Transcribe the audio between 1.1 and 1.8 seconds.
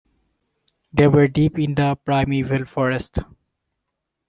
deep in